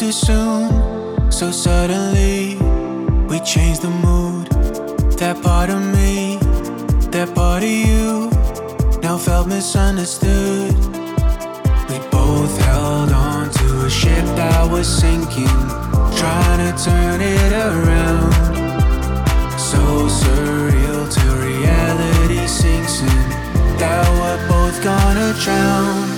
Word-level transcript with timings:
Too 0.00 0.12
soon, 0.12 1.30
so 1.30 1.50
suddenly 1.50 2.56
we 3.28 3.38
changed 3.40 3.82
the 3.82 3.90
mood. 3.90 4.46
That 5.18 5.42
part 5.42 5.68
of 5.68 5.82
me, 5.94 6.38
that 7.10 7.34
part 7.34 7.62
of 7.62 7.68
you, 7.68 8.30
now 9.02 9.18
felt 9.18 9.46
misunderstood. 9.46 10.72
We 11.90 11.98
both 12.10 12.56
held 12.62 13.12
on 13.12 13.50
to 13.50 13.84
a 13.84 13.90
ship 13.90 14.24
that 14.40 14.70
was 14.72 14.88
sinking, 14.88 15.58
trying 16.16 16.60
to 16.64 16.72
turn 16.82 17.20
it 17.20 17.52
around. 17.52 18.32
So 19.68 19.82
surreal 20.08 21.12
till 21.12 21.36
reality 21.36 22.46
sinks 22.46 23.02
in 23.02 23.28
that 23.76 24.08
we're 24.18 24.48
both 24.48 24.82
gonna 24.82 25.34
drown. 25.44 26.09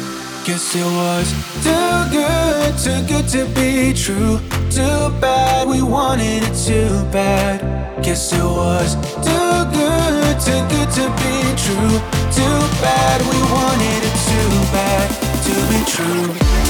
Guess 0.44 0.74
it 0.74 0.84
was 0.84 1.32
too 1.62 2.10
good, 2.10 2.76
too 2.76 3.06
good 3.06 3.28
to 3.28 3.44
be 3.54 3.94
true. 3.94 4.40
Too 4.70 5.20
bad 5.20 5.68
we 5.68 5.82
wanted 5.82 6.42
it 6.42 6.54
too 6.66 6.88
bad. 7.12 7.62
Guess 8.02 8.32
it 8.32 8.42
was 8.42 8.96
too 9.22 9.54
good, 9.72 10.40
too 10.40 10.62
good 10.68 10.90
to 10.98 11.06
be 11.22 11.36
true. 11.62 11.94
Too 12.34 12.58
bad 12.82 13.20
we 13.22 13.38
wanted 13.54 14.02
it 14.02 14.16
too 14.26 14.50
bad 14.74 15.08
to 15.44 15.54
be 15.70 15.80
true. 15.88 16.61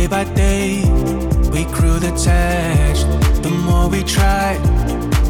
Day 0.00 0.06
by 0.06 0.24
day, 0.34 0.82
we 1.52 1.64
grew 1.76 1.98
detached. 2.00 3.06
The 3.42 3.50
more 3.50 3.88
we 3.88 4.02
tried, 4.02 4.60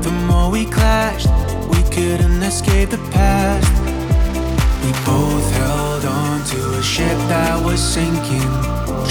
the 0.05 0.13
more 0.29 0.49
we 0.51 0.65
clashed. 0.65 1.31
We 1.73 1.81
couldn't 1.95 2.43
escape 2.43 2.91
the 2.91 3.03
past. 3.11 3.69
We 4.83 4.91
both 5.11 5.47
held 5.61 6.05
on 6.05 6.45
to 6.53 6.61
a 6.79 6.83
ship 6.83 7.19
that 7.33 7.57
was 7.65 7.81
sinking, 7.81 8.51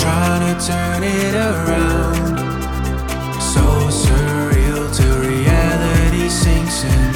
trying 0.02 0.44
to 0.48 0.56
turn 0.70 1.04
it 1.04 1.36
around. 1.50 2.38
So 3.52 3.64
surreal 4.04 4.86
till 4.98 5.18
reality 5.34 6.30
sinks 6.30 6.84
in 6.84 7.12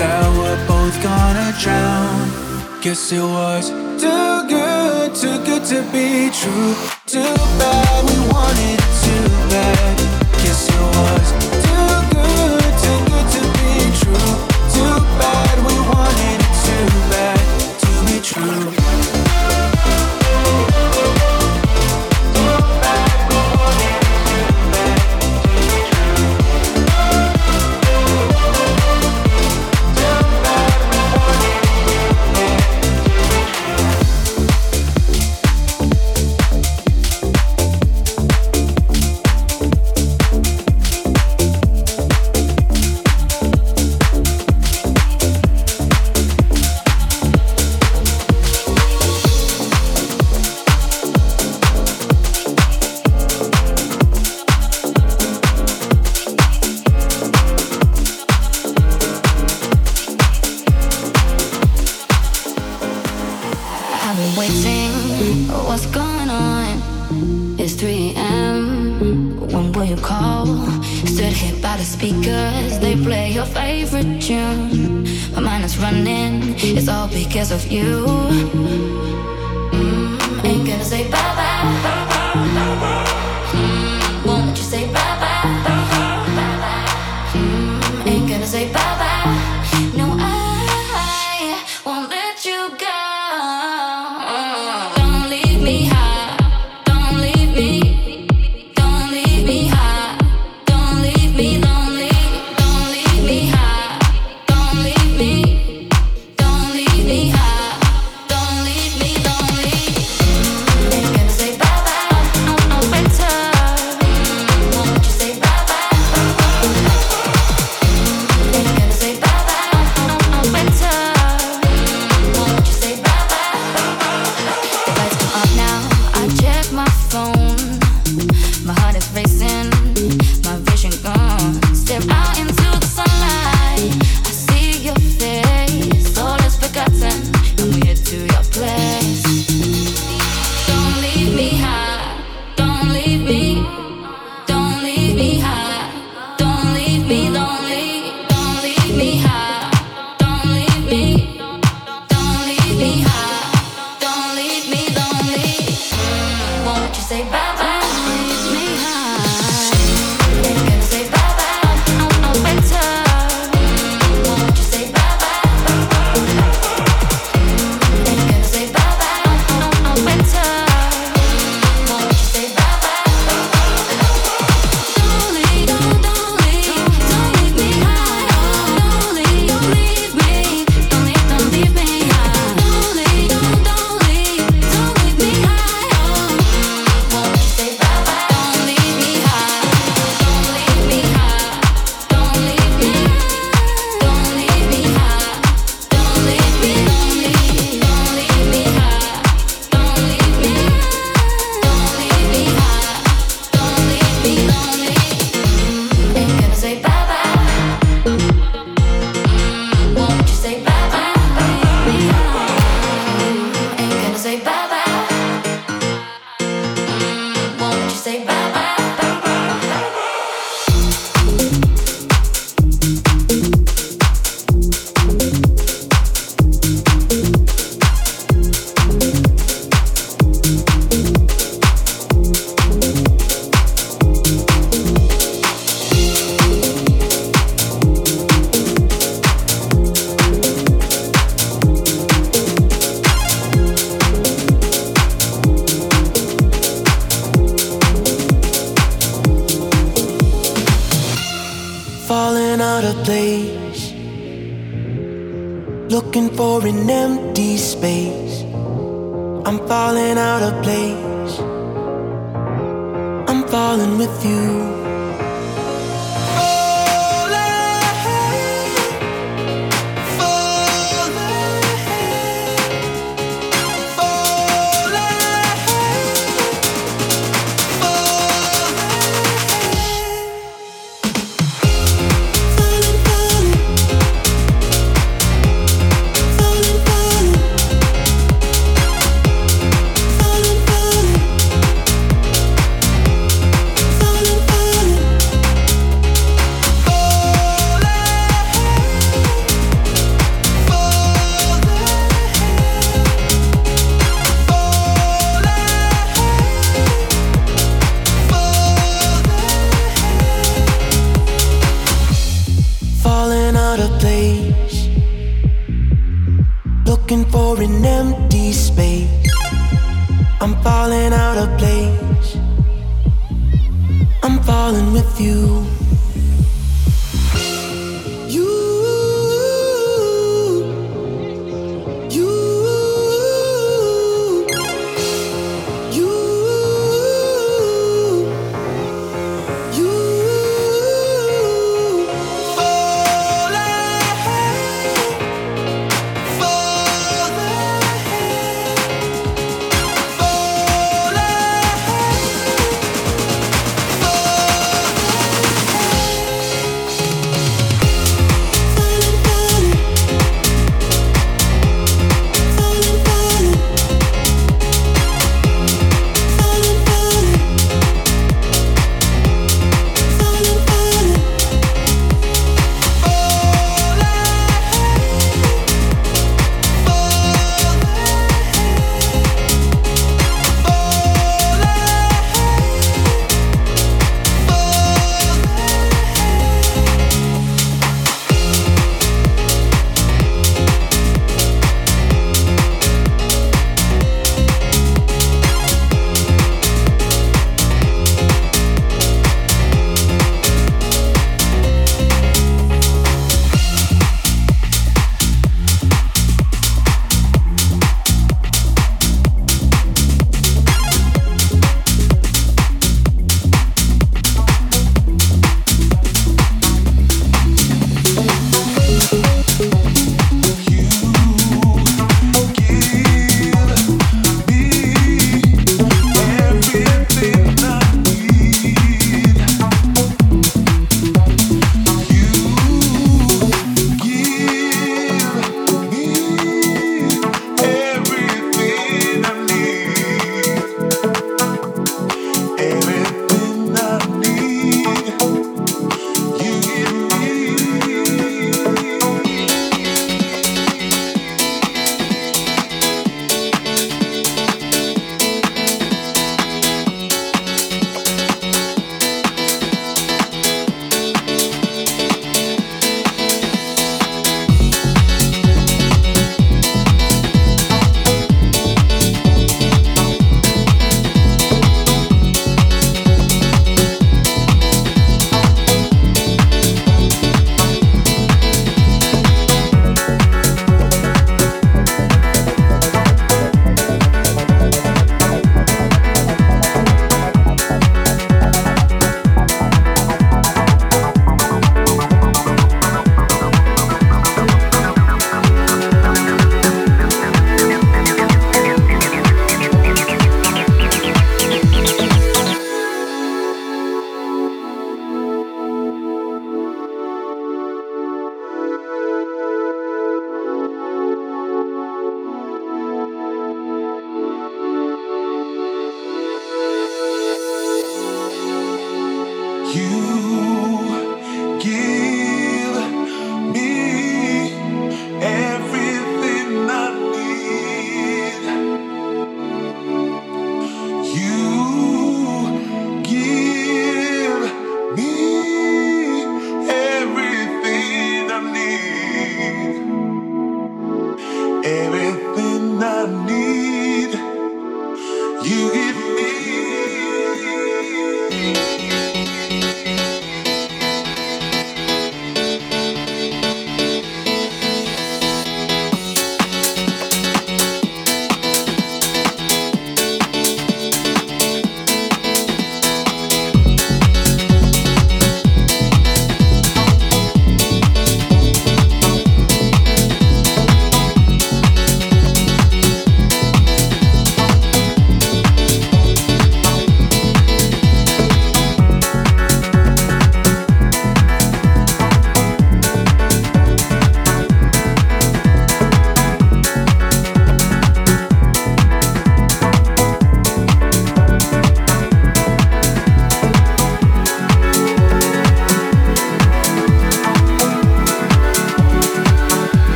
that 0.00 0.26
we're 0.36 0.62
both 0.68 0.96
gonna 1.02 1.50
drown. 1.62 2.82
Guess 2.82 3.12
it 3.12 3.26
was 3.38 3.70
too 4.02 4.34
good, 4.54 5.14
too 5.14 5.38
good 5.48 5.64
to 5.72 5.80
be 5.92 6.30
true. 6.40 6.95
Too 7.06 7.22
bad 7.22 8.04
we 8.04 8.18
wanted 8.34 8.80
it 8.80 8.92
too 9.04 9.28
bad. 9.48 9.96
Guess 10.42 10.68
it 10.68 10.80
was 10.96 11.28
too 11.62 11.94
good, 12.10 12.66
too 12.82 12.98
good 13.06 13.26
to 13.30 13.42
be 13.54 13.74
true 13.94 14.34
Too 14.74 14.98
bad 15.16 15.56
we 15.64 15.74
wanted 15.86 16.40
too 16.66 16.86
bad 17.08 17.38
to 17.78 17.90
be 18.06 18.20
true. 18.20 19.05